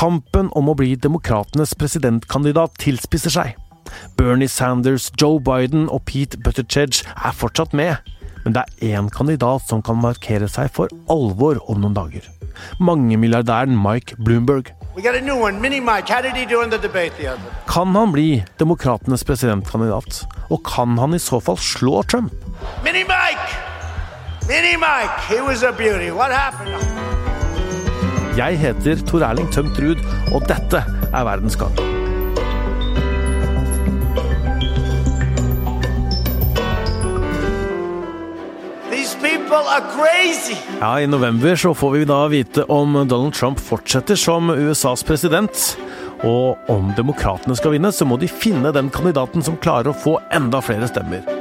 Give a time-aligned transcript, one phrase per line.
[0.00, 3.58] Kampen om å bli demokratenes presidentkandidat tilspisser seg.
[4.16, 7.98] Bernie Sanders, Joe Biden og Pete Buttigieg er fortsatt med.
[8.46, 12.24] Men det er én kandidat som kan markere seg for alvor om noen dager.
[12.80, 14.72] Mangemilliardæren Mike Bloomberg.
[17.68, 18.28] Kan han bli
[18.58, 20.24] demokratenes presidentkandidat?
[20.48, 22.32] Og kan han i så fall slå Trump?
[22.84, 23.52] Mini-Mike!
[24.48, 25.28] Mini-Mike!
[25.28, 26.10] He was a beauty.
[26.10, 27.19] What happened?
[28.38, 31.74] Jeg heter Tor Erling Tømt Ruud, og dette er Verdens gang.
[40.80, 45.74] Ja, I november så får vi da vite om Donald Trump fortsetter som USAs president.
[46.22, 50.18] Og om demokratene skal vinne, så må de finne den kandidaten som klarer å få
[50.32, 51.39] enda flere stemmer.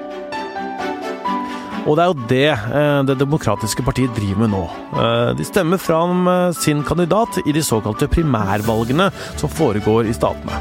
[1.88, 4.64] Og det er jo det eh, Det demokratiske partiet driver med nå.
[5.00, 10.60] Eh, de stemmer fram eh, sin kandidat i de såkalte primærvalgene som foregår i statene.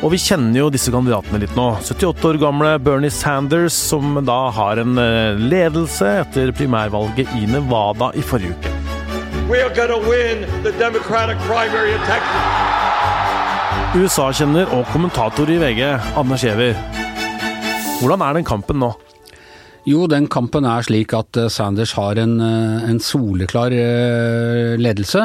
[0.00, 1.66] Og vi kjenner jo disse kandidatene litt nå.
[1.82, 4.96] 78 år gamle Bernie Sanders, som da har en
[5.36, 8.72] ledelse etter primærvalget i Nevada i forrige uke.
[14.00, 15.84] USA-kjenner og kommentator i VG,
[16.16, 16.78] Anders Giæver.
[18.00, 18.94] Hvordan er den kampen nå?
[19.88, 25.22] Jo, den kampen er slik at eh, Sanders har en, eh, en, soleklar eh, ledelse,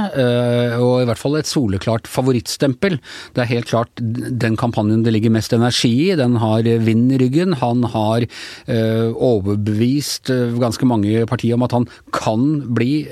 [0.80, 2.98] og i hvert fall et soleklart favorittstempel.
[3.36, 6.16] Det er helt klart den kampanjen det ligger mest energi i.
[6.18, 7.56] Den har vind i ryggen.
[7.60, 8.26] Han har
[8.68, 12.46] overbevist ganske mange partier om at han kan
[12.76, 13.06] bli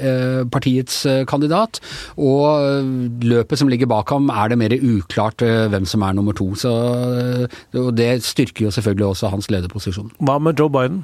[0.53, 1.81] partiets kandidat,
[2.17, 2.88] og
[3.23, 6.52] løpet som ligger bak ham er det mer uklart hvem som er nummer to.
[6.59, 6.73] Så
[7.73, 10.14] det styrker jo selvfølgelig også hans lederposisjon.
[10.23, 11.03] Hva med Joe Biden?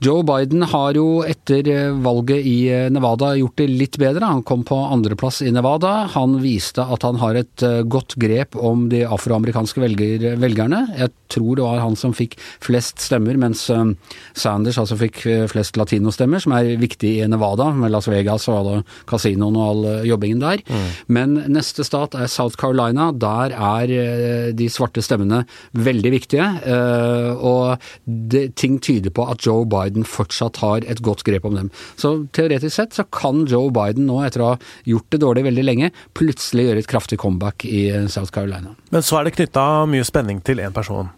[0.00, 4.24] Joe Biden har jo etter eh, valget i eh, Nevada gjort det litt bedre.
[4.24, 6.06] Han kom på andreplass i Nevada.
[6.14, 10.86] Han viste at han har et eh, godt grep om de afroamerikanske velger, velgerne.
[10.96, 15.20] Jeg tror det var han som fikk flest stemmer, mens Sanders altså fikk
[15.52, 18.80] flest latinostemmer, som er viktig i Nevada, med Las Vegas og alle
[19.10, 20.64] kasinoene og all jobbingen der.
[20.66, 20.88] Mm.
[21.12, 23.10] Men neste stat er South Carolina.
[23.12, 25.44] Der er de svarte stemmene
[25.76, 26.48] veldig viktige.
[27.38, 31.56] Og det, ting tyder på at Joe Biden Biden fortsatt har et godt grep om
[31.58, 31.70] dem.
[31.98, 34.58] Så teoretisk sett så kan Joe Biden nå, etter å ha
[34.88, 38.76] gjort det dårlig veldig lenge, plutselig gjøre et kraftig comeback i South Carolina.
[38.94, 41.10] Men så er det knytta mye spenning til én person.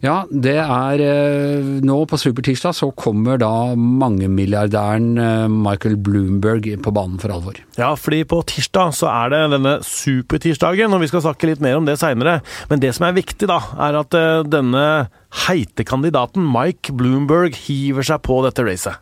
[0.00, 6.94] Ja, det er eh, Nå på Supertirsdag så kommer da mangemilliardæren eh, Michael Bloomberg på
[6.96, 7.60] banen for alvor.
[7.78, 11.78] Ja, fordi på tirsdag så er det denne supertirsdagen, og vi skal snakke litt mer
[11.78, 12.40] om det seinere.
[12.72, 14.86] Men det som er viktig, da, er at eh, denne
[15.30, 18.98] heite kandidaten Mike Bloomberg hiver seg på dette racet.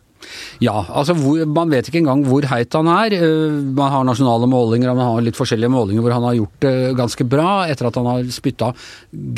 [0.63, 3.15] Ja, altså hvor, man vet ikke engang hvor heit han er.
[3.15, 6.75] Eh, man har nasjonale målinger, man har litt forskjellige målinger hvor han har gjort det
[6.99, 8.73] ganske bra etter at han har spytta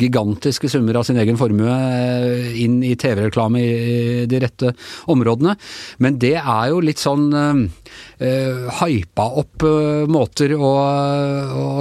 [0.02, 4.72] gigantiske summer av sin egen formue eh, inn i TV-reklame i de rette
[5.12, 5.54] områdene.
[6.02, 10.70] Men det er jo litt sånn uh, hypa opp uh, måter å,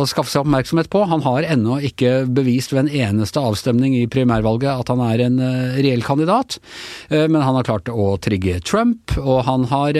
[0.01, 1.03] å, skaffe seg oppmerksomhet på.
[1.09, 5.39] Han har ennå ikke bevist ved en eneste avstemning i primærvalget at han er en
[5.41, 6.57] uh, reell kandidat,
[7.11, 9.99] men han har klart å trigge Trump, og han har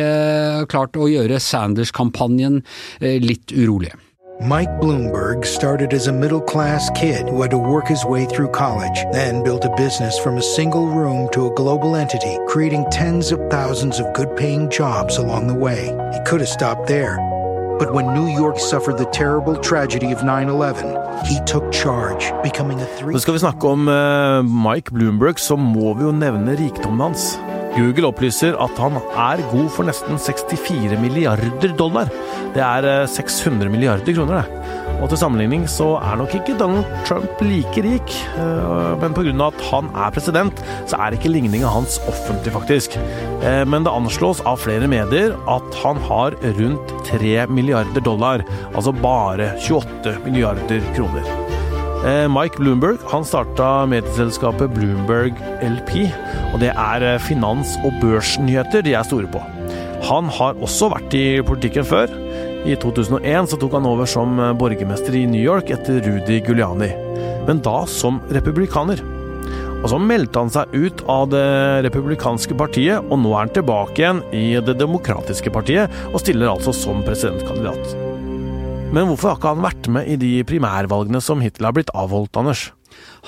[0.72, 2.62] klart å gjøre Sanders-kampanjen
[3.02, 3.94] litt urolig.
[4.41, 8.47] Mike Bloomberg started as a middle class kid who had to work his way through
[8.50, 13.31] college, then built a business from a single room to a global entity, creating tens
[13.31, 15.96] of thousands of good paying jobs along the way.
[16.12, 17.18] He could have stopped there.
[17.78, 22.85] But when New York suffered the terrible tragedy of 9-11, he took charge, becoming a
[22.97, 23.13] three...
[23.13, 27.35] Nå skal vi snakke om uh, Mike Bloomberg, så må vi jo nevne rikdommen hans.
[27.76, 32.12] Google opplyser at han er god for nesten 64 milliarder dollar.
[32.56, 34.80] Det er 600 eh, milliarder kroner, det.
[35.02, 39.34] Og til sammenligning så er nok ikke Donald Trump like rik, eh, men pga.
[39.48, 42.98] at han er president, så er ikke ligninga hans offentlig, faktisk.
[43.42, 48.46] Eh, men det anslås av flere medier at han har rundt 3 milliarder dollar,
[48.76, 51.50] altså bare 28 milliarder kroner.
[52.01, 56.07] Eh, Mike Bloomberg han starta medieselskapet Bloomberg LP,
[56.50, 59.42] og det er eh, finans- og børsnyheter de er store på.
[60.07, 62.09] Han har også vært i politikken før.
[62.65, 66.89] I 2001 så tok han over som eh, borgermester i New York etter Rudy Guliani,
[67.45, 69.06] men da som republikaner.
[69.83, 71.45] Og Så meldte han seg ut av det
[71.86, 76.74] republikanske partiet, og nå er han tilbake igjen i Det demokratiske partiet, og stiller altså
[76.74, 78.11] som presidentkandidat.
[78.92, 82.36] Men hvorfor har ikke han vært med i de primærvalgene som hittil har blitt avholdt,
[82.36, 82.66] Anders?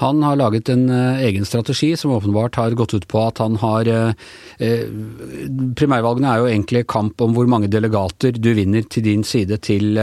[0.01, 3.89] Han har laget en egen strategi som åpenbart har gått ut på at han har
[5.77, 9.97] Primærvalgene er jo egentlig kamp om hvor mange delegater du vinner til din side til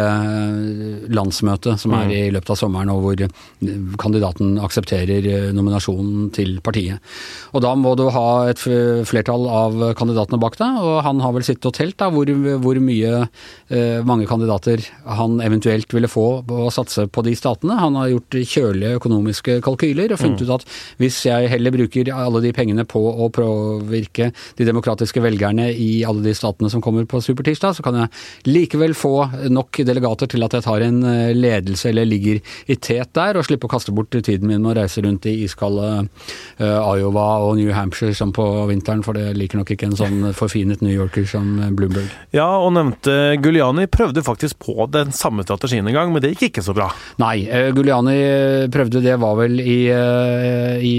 [1.10, 2.14] landsmøtet, som er mm.
[2.14, 7.00] i løpet av sommeren, og hvor kandidaten aksepterer nominasjonen til partiet.
[7.54, 11.46] Og da må du ha et flertall av kandidatene bak deg, og han har vel
[11.46, 12.30] sittet og telt da, hvor,
[12.62, 13.24] hvor mye
[14.06, 17.78] mange kandidater han eventuelt ville få å satse på de statene.
[17.80, 20.46] Han har gjort kjølige økonomiske kalkyler og funnet mm.
[20.46, 20.66] ut at
[21.00, 26.24] hvis jeg heller bruker alle de pengene på å påvirke de demokratiske velgerne i alle
[26.24, 29.14] de statene som kommer på supertirsdag, så kan jeg likevel få
[29.52, 32.40] nok delegater til at jeg tar en eh, ledelse eller ligger
[32.70, 35.36] i tet der, og slipper å kaste bort tiden min med å reise rundt i
[35.44, 35.88] iskalde
[36.60, 40.30] uh, Iowa og New Hampshire som på vinteren, for det liker nok ikke en sånn
[40.36, 42.10] forfinet New Yorker som Bloomberg.
[42.36, 46.50] Ja, og nevnte Guliani prøvde faktisk på den samme strategien en gang, men det gikk
[46.50, 46.90] ikke så bra.
[47.22, 47.44] Nei,
[47.76, 48.16] Guliani
[48.72, 50.94] prøvde det var vel i, uh, i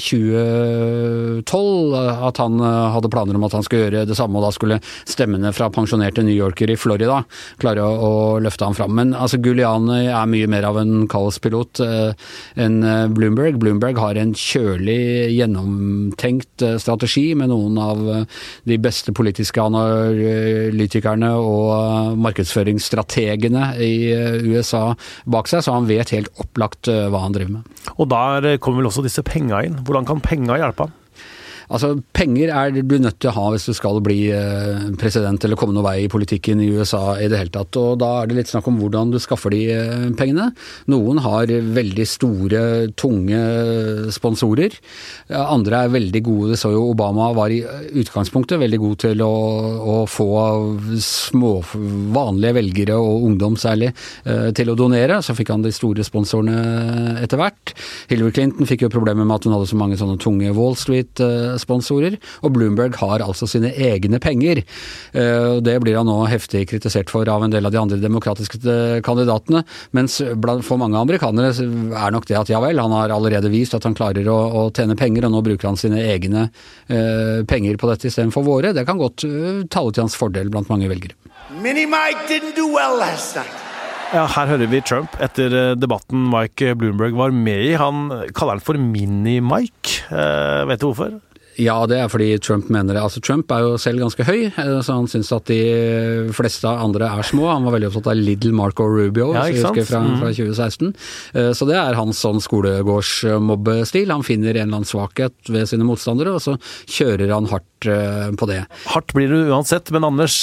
[0.00, 1.94] 2012
[2.26, 2.60] at han
[2.92, 6.24] hadde planer om at han skulle gjøre det samme, og da skulle stemmene fra pensjonerte
[6.26, 7.22] New Yorker i Florida
[7.62, 8.92] klare å, å løfte ham fram.
[8.98, 12.76] Men altså, Guliani er mye mer av en kaospilot enn
[13.16, 13.54] Bloomberg.
[13.62, 17.98] Bloomberg har en kjølig, gjennomtenkt strategi med noen av
[18.66, 23.94] de beste politiske analytikerne og markedsføringsstrategene i
[24.46, 24.86] USA
[25.24, 27.85] bak seg, så han vet helt opplagt eh, hva han driver med.
[27.96, 29.78] Og der kommer vel også disse penga inn.
[29.86, 30.94] Hvordan kan penga hjelpe han?
[31.72, 35.58] Altså, Penger er du nødt til å ha hvis du skal bli eh, president eller
[35.58, 37.76] komme noen vei i politikken i USA i det hele tatt.
[37.80, 40.50] Og Da er det litt snakk om hvordan du skaffer de eh, pengene.
[40.92, 42.62] Noen har veldig store,
[42.98, 43.40] tunge
[44.14, 44.76] sponsorer.
[45.34, 46.52] Andre er veldig gode.
[46.54, 47.62] Det så jo Obama var i
[48.00, 49.32] utgangspunktet veldig god til å,
[49.80, 50.28] å få
[51.02, 51.52] små,
[52.14, 53.92] vanlige velgere, og ungdom særlig,
[54.24, 55.18] eh, til å donere.
[55.24, 57.74] Så fikk han de store sponsorene etter hvert.
[58.10, 61.20] Hillary Clinton fikk jo problemer med at hun hadde så mange sånne tunge Wall Street
[61.62, 64.62] sponsorer, og Bloomberg har altså sine egne penger.
[65.12, 68.62] Eh, det blir han nå heftig kritisert for av en del av de andre demokratiske
[68.62, 69.64] eh, kandidatene,
[69.96, 70.18] mens
[70.66, 73.96] for mange amerikanere er nok det at ja vel, han har allerede vist at han
[73.96, 78.08] klarer å, å tjene penger, og nå bruker han sine egne uh, penger på dette
[78.10, 78.72] istedenfor våre.
[78.76, 81.16] Det kan godt uh, tale til hans fordel blant mange velgere.
[81.62, 83.62] Mini-Mike didn't do well last night.
[84.14, 87.72] Ja, Her hører vi Trump etter debatten Mike Bloomberg var med i.
[87.74, 88.06] Han
[88.38, 90.06] kaller han for Mini-Mike.
[90.14, 91.16] Eh, vet du hvorfor?
[91.56, 93.02] Ja, det er fordi Trump mener det.
[93.02, 95.60] Altså, Trump er jo selv ganske høy, eh, så han syns at de
[96.36, 97.46] fleste andre er små.
[97.48, 100.18] Han var veldig opptatt av Little Marco Rubio, ja, jeg husker fra, mm.
[100.20, 100.92] fra, 2016.
[101.32, 104.12] Eh, så det er hans sånn skolegårdsmobbestil.
[104.12, 108.28] Han finner en eller annen svakhet ved sine motstandere, og så kjører han hardt eh,
[108.36, 108.60] på det.
[108.92, 110.42] Hardt blir det uansett, men Anders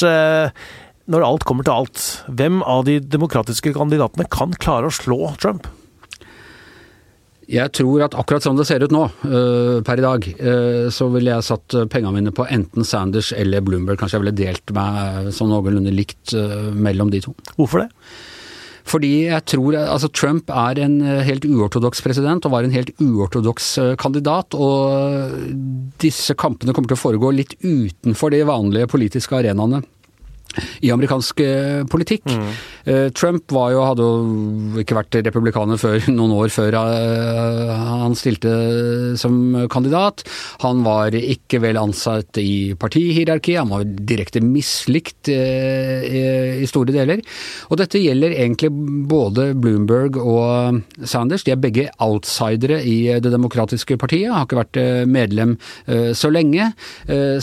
[1.12, 2.02] når alt kommer til alt,
[2.32, 5.68] hvem av de demokratiske kandidatene kan klare å slå Trump?
[7.52, 11.10] Jeg tror at akkurat som det ser ut nå, uh, per i dag, uh, så
[11.14, 14.00] ville jeg satt pengene mine på enten Sanders eller Bloomberg.
[14.00, 16.36] Kanskje jeg ville delt meg sånn noenlunde likt
[16.74, 17.36] mellom de to.
[17.58, 17.90] Hvorfor det?
[18.84, 23.70] Fordi jeg tror altså Trump er en helt uortodoks president, og var en helt uortodoks
[24.02, 24.58] kandidat.
[24.60, 25.38] Og
[26.04, 29.86] disse kampene kommer til å foregå litt utenfor de vanlige politiske arenaene
[30.84, 32.28] i amerikansk eh, politikk.
[32.30, 32.52] Mm.
[32.84, 38.52] Eh, Trump jo, hadde jo ikke vært republikaner før noen år før eh, han stilte
[39.20, 39.38] som
[39.72, 40.26] kandidat.
[40.66, 47.22] Han var ikke vel ansatt i partihierarkiet, han var direkte mislikt i store deler.
[47.72, 48.70] Og dette gjelder egentlig
[49.10, 51.46] både Bloomberg og Sanders.
[51.46, 55.56] De er begge outsidere i Det demokratiske partiet, har ikke vært medlem
[56.18, 56.72] så lenge.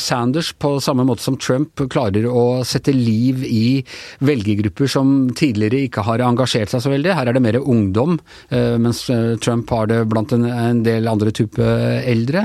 [0.01, 3.81] Sanders, på samme måte som Trump, klarer å sette liv i
[4.27, 7.15] velgergrupper som tidligere ikke har engasjert seg så veldig.
[7.17, 8.19] Her er det mer ungdom,
[8.51, 12.41] eh, mens eh, Trump har det blant en del andre type eldre.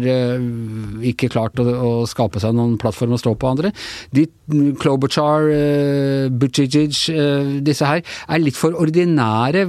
[1.11, 3.71] ikke klart å, å, skape seg noen plattform å stå på andre.
[4.15, 4.27] De,
[4.81, 9.67] Klobuchar, uh, Buttigieg, uh, disse her, er litt for ordinære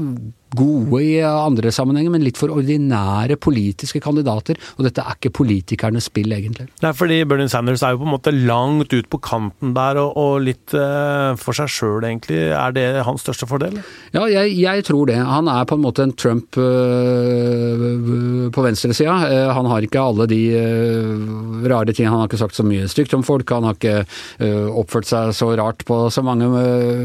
[0.57, 4.59] gode i andre sammenhenger, men litt for ordinære politiske kandidater.
[4.78, 6.69] Og dette er ikke politikernes spill, egentlig.
[6.85, 10.17] Nei, fordi Bernie Sanders er jo på en måte langt ut på kanten der, og,
[10.19, 12.40] og litt uh, for seg sjøl, egentlig.
[12.55, 13.81] Er det hans største fordel?
[14.14, 15.19] Ja, jeg, jeg, tror det.
[15.21, 19.19] Han er på en måte en Trump uh, på venstresida.
[19.28, 20.43] Uh, han har ikke alle de
[21.66, 22.08] rare ting.
[22.08, 23.50] Han har ikke sagt så mye stygt om folk.
[23.54, 24.04] Han har ikke
[24.78, 26.48] oppført seg så rart på så mange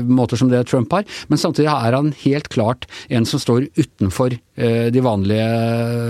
[0.05, 1.07] måter som det Trump har.
[1.31, 5.48] Men samtidig er han helt klart en som står utenfor eh, de vanlige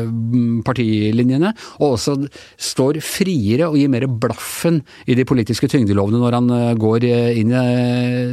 [0.10, 2.18] mm, partilinjene, og også
[2.60, 7.40] står friere og gir mer blaffen i de politiske tyngdelovene når han eh, går eh,
[7.42, 7.64] inn i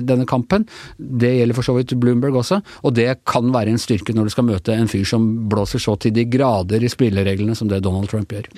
[0.07, 0.67] denne kampen.
[0.99, 4.35] Det gjelder for så vidt Bloomberg også, og det kan være en styrke når du
[4.35, 8.11] skal møte en fyr som blåser så til de grader i spillereglene som det Donald
[8.11, 8.51] Trump gjør.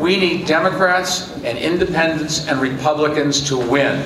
[0.00, 4.00] We need Democrats and independents and Republicans to win.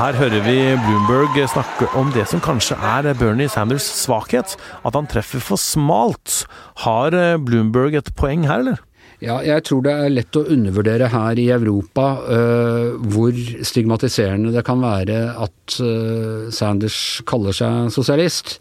[0.00, 4.54] Her hører vi Bloomberg snakke om det som kanskje er Bernie Sanders' svakhet.
[4.80, 6.46] At han treffer for smalt.
[6.86, 7.12] Har
[7.44, 8.80] Bloomberg et poeng her, eller?
[9.20, 13.36] Ja, jeg tror det er lett å undervurdere her i Europa uh, hvor
[13.68, 18.56] stigmatiserende det kan være at uh, Sanders kaller seg sosialist.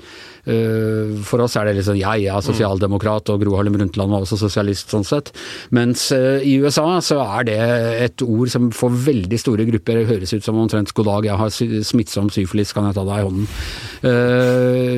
[0.47, 4.39] Uh, for oss er det liksom ja, ja, sosialdemokrat, og Gro Harlem Brundtland var også
[4.39, 5.33] sosialist sånn sett.
[5.75, 7.59] Mens i USA så er det
[8.05, 11.83] et ord som for veldig store grupper høres ut som omtrent god dag, jeg har
[11.91, 13.49] smittsom syfilis, kan jeg ta deg i hånden.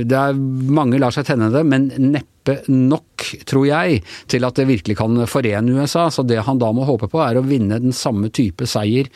[0.08, 0.38] det er
[0.72, 1.90] Mange lar seg tenne det, men
[2.42, 6.08] neppe nok, tror jeg, til at det virkelig kan forene USA.
[6.10, 9.10] Så det han da må håpe på, er å vinne den samme type seier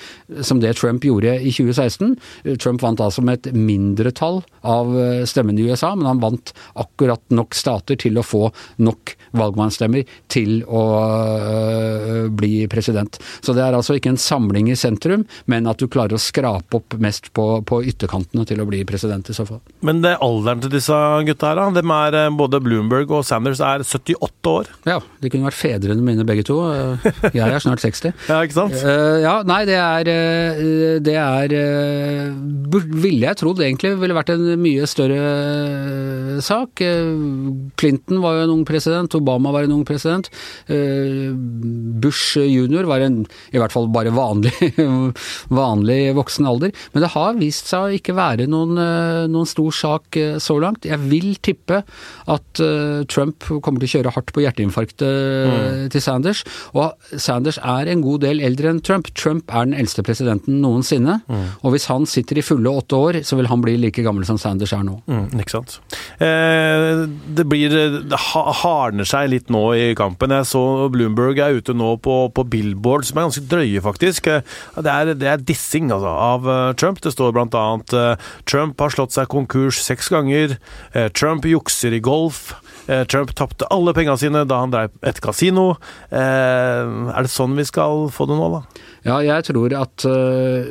[0.46, 2.15] som det Trump gjorde i 2016.
[2.62, 4.94] Trump vant altså med et mindretall av
[5.29, 8.50] stemmene i USA, men han vant akkurat nok stater til å få
[8.84, 13.20] nok valgmannsstemmer til å øh, bli president.
[13.44, 16.80] Så det er altså ikke en samling i sentrum, men at du klarer å skrape
[16.80, 19.62] opp mest på, på ytterkantene til å bli president i så fall.
[19.86, 21.68] Men det er alderen til disse gutta her, da?
[21.80, 24.72] Dem er øh, både Bloomberg og Sanders er 78 år.
[24.88, 26.60] Ja, de kunne vært fedrene mine begge to.
[27.34, 28.16] Jeg er snart 60.
[28.32, 28.78] ja, ikke sant?
[29.26, 30.10] Ja, nei, det er
[31.04, 31.54] Det er
[32.76, 35.20] Ville jeg trodd egentlig ville vært en mye større
[36.46, 36.82] sak.
[37.80, 40.30] Clinton var jo en ung president, Obama var en ung president.
[40.68, 44.54] Bush junior var en i hvert fall bare vanlig,
[45.62, 46.74] vanlig voksen alder.
[46.94, 48.78] Men det har vist seg å ikke være noen,
[49.32, 50.88] noen stor sak så langt.
[50.88, 51.82] Jeg vil tippe
[52.32, 52.64] at
[53.12, 55.90] Trump kommer til å kjøre hardt på hjerteinfarktet mm.
[55.94, 56.44] til Sanders.
[56.76, 59.10] Og Sanders er en god del eldre enn Trump.
[59.18, 61.20] Trump er den eldste presidenten noensinne.
[61.28, 61.46] Mm.
[61.64, 64.40] Og hvis han sitter i fulle åtte år, så vil han bli like gammel som
[64.42, 65.00] Sanders er nå.
[65.10, 65.80] Mm, ikke sant.
[66.20, 67.06] Eh,
[67.38, 67.74] det blir
[68.10, 70.34] Det hardner seg litt nå i kampen.
[70.34, 74.30] Jeg så Bloomberg er ute nå på, på billboard som er ganske drøye, faktisk.
[74.30, 77.02] Det er, det er dissing altså, av eh, Trump.
[77.04, 80.58] Det står eh, Trump har slått seg konkurs seks ganger.
[81.16, 82.54] Trump jukser i golf.
[82.88, 85.72] Eh, Trump tapte alle pengene sine da han drev et kasino.
[86.13, 88.62] Eh, er det sånn vi skal få det nå, da?
[89.06, 90.65] Ja, jeg tror at uh,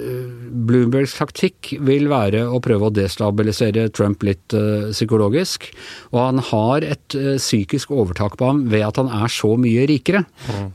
[0.67, 4.51] Bloombergs taktikk vil være å prøve å destabilisere Trump litt
[4.91, 5.69] psykologisk.
[6.11, 10.25] Og han har et psykisk overtak på ham ved at han er så mye rikere.
[10.51, 10.67] Mm.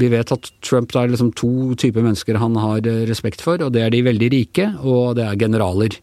[0.00, 3.84] Vi vet at Trump er liksom to typer mennesker han har respekt for, og det
[3.84, 5.98] er de veldig rike, og det er generaler.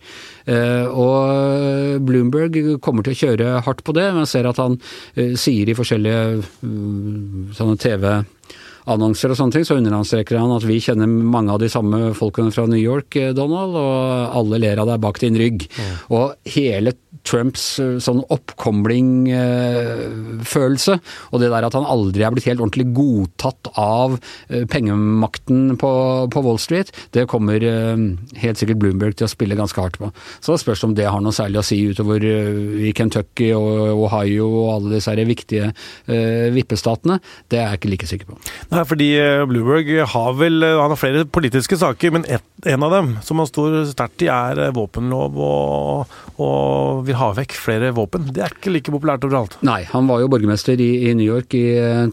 [0.93, 4.05] og Bloomberg kommer til å kjøre hardt på det.
[4.13, 4.79] men ser at han
[5.39, 6.41] sier i forskjellige
[7.57, 8.09] sånne TV
[8.91, 12.51] annonser og sånne ting, så understreker han at vi kjenner mange av de samme folkene
[12.53, 15.59] fra New York, eh, Donald, og alle ler av deg bak din rygg.
[15.73, 15.93] Mm.
[16.15, 16.25] Og
[16.55, 16.91] hele
[17.25, 20.93] Trumps eh, sånn oppkomling-følelse,
[21.31, 24.09] og det der at han aldri er blitt helt ordentlig godtatt av
[24.49, 25.91] eh, pengemakten på,
[26.29, 30.07] på Wall Street, det kommer helt sikkert Bloomberg til å spille ganske hardt på.
[30.43, 34.45] Så det spørs om det har noe særlig å si utover i Kentucky og Ohio
[34.51, 35.67] og alle disse viktige
[36.53, 37.15] vippestatene.
[37.49, 38.35] Det er jeg ikke like sikker på.
[38.75, 39.07] Nei, fordi
[39.47, 43.47] Bloomberg har vel han har flere politiske saker, men et, en av dem som han
[43.47, 48.25] står sterkt i, er våpenlov og, og vil ha vekk flere våpen.
[48.35, 49.55] Det er ikke like populært overalt.
[49.63, 51.63] Nei, han var jo borgermester i, i New York i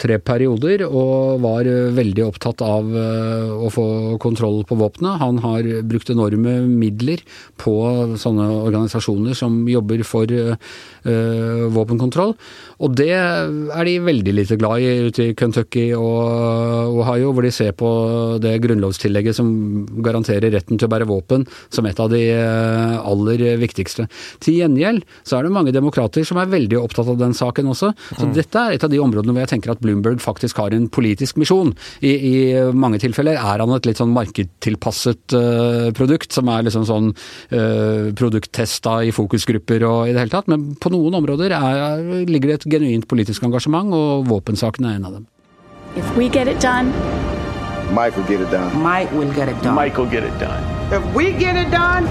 [0.02, 1.66] tre perioder, og var
[1.96, 3.86] veldig opptatt av å få
[4.22, 5.16] kontroll på våpnene.
[5.22, 7.24] Han har brukt enorme midler
[7.58, 7.74] på
[8.22, 10.30] sånne organisasjoner som jobber for
[11.02, 12.36] våpenkontroll,
[12.82, 16.51] og det er de veldig lite glad i ute i Kentucky og
[16.92, 17.88] Ohio, hvor de ser på
[18.42, 19.50] det grunnlovstillegget som
[20.04, 24.08] garanterer retten til å bære våpen som et av de eh, aller viktigste.
[24.42, 27.92] Til gjengjeld så er det mange demokrater som er veldig opptatt av den saken også.
[28.12, 28.34] Så mm.
[28.36, 31.40] dette er et av de områdene hvor jeg tenker at Bloomberg faktisk har en politisk
[31.40, 31.74] misjon.
[32.04, 32.34] I, i
[32.76, 38.10] mange tilfeller er han et litt sånn markedtilpasset uh, produkt, som er liksom sånn uh,
[38.18, 40.50] produkttesta i fokusgrupper og i det hele tatt.
[40.52, 45.08] Men på noen områder er, ligger det et genuint politisk engasjement, og våpensaken er en
[45.08, 45.31] av dem.
[45.94, 46.88] If we get it done,
[47.92, 48.82] Mike will get it done.
[48.82, 49.74] Mike will get it done.
[49.74, 50.62] Mike will get it done.
[50.92, 52.04] If we get it done,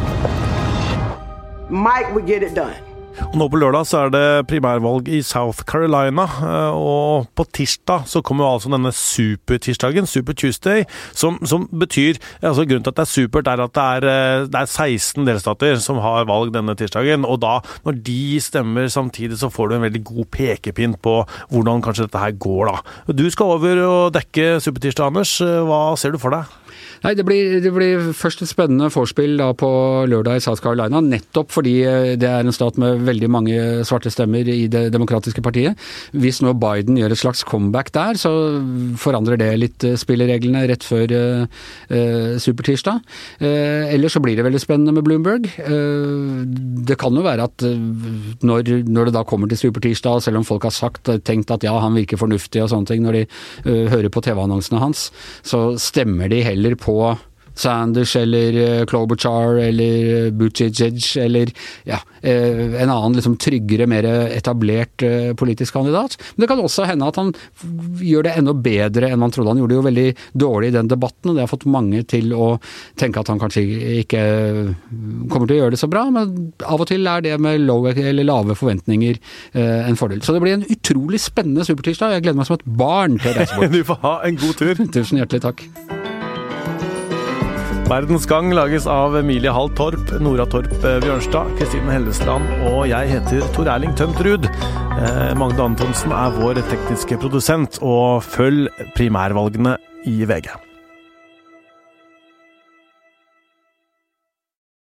[1.68, 2.76] Mike will get it done.
[3.32, 8.08] Og nå på lørdag så er det primærvalg i South Carolina, eh, og på tirsdag
[8.10, 10.86] så kommer jo altså denne supertirsdagen, Super Tuesday,
[11.18, 14.46] som, som betyr altså Grunnen til at det er supert, er at det er, eh,
[14.52, 17.26] det er 16 delstater som har valg denne tirsdagen.
[17.28, 21.84] Og da, når de stemmer samtidig, så får du en veldig god pekepinn på hvordan
[21.84, 23.14] kanskje dette her går, da.
[23.16, 25.38] Du skal over og dekke Supertirsdag, Anders.
[25.42, 26.61] Hva ser du for deg?
[27.02, 29.70] Nei, det blir, det blir, først et spennende vorspiel på
[30.06, 33.56] lørdag i South Carolina, nettopp fordi eh, det er en stat med veldig mange
[33.90, 35.80] svarte stemmer i Det demokratiske partiet.
[36.14, 38.32] Hvis nå Biden gjør et slags comeback der, så
[39.02, 43.02] forandrer det litt eh, spillereglene rett før uh, supertirsdag.
[43.42, 45.50] Uh, ellers så blir det veldig spennende med Bloomberg.
[46.86, 47.66] Det kan jo være at
[48.46, 51.74] når, når, det da kommer til supertirsdag, selv om folk har sagt, tenkt at ja,
[51.82, 53.26] han virker fornuftig og sånne ting, når de
[53.92, 55.08] hører på TV-annonsene hans,
[55.48, 57.12] så stemmer de heller på på
[57.54, 61.52] Sanders eller eh, Klobuchar eller eh, Buttigieg eller
[61.84, 65.04] ja, eh, en annen liksom tryggere, mer etablert
[65.38, 66.18] politisk kandidat.
[66.36, 67.34] Men det kan også hende at han
[68.02, 69.52] gjør det enda bedre enn man trodde.
[69.52, 70.08] Han gjorde det jo veldig
[70.46, 72.52] dårlig i den debatten, og det har fått mange til å
[73.00, 73.64] tenke at han kanskje
[74.02, 74.22] ikke
[75.32, 78.58] kommer til å gjøre det så bra, men av og til er det med lave
[78.58, 79.20] forventninger
[79.56, 80.24] en fordel.
[80.26, 82.18] Så det blir en utrolig spennende supertirsdag.
[82.18, 83.76] Jeg gleder meg som et barn til å reise bort.
[83.78, 84.88] du får ha en god tur.
[84.96, 86.11] Tusen hjertelig takk.
[87.92, 93.10] Verdens Gang lages av Emilie Hall Torp, Nora Torp eh, Bjørnstad, Kristine Hellesland og jeg
[93.12, 94.48] heter Tor Erling Tømt Ruud.
[94.48, 99.76] Eh, Magne Antonsen er vår tekniske produsent, og følg primærvalgene
[100.08, 100.54] i VG.